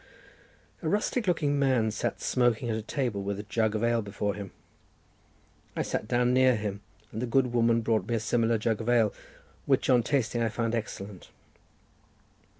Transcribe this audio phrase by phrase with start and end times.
[0.81, 4.33] A rustic looking man sat smoking at a table, with a jug of ale before
[4.33, 4.49] him.
[5.75, 6.81] I sat down near him,
[7.11, 9.13] and the good woman brought me a similar jug of ale,
[9.67, 11.29] which on tasting I found excellent.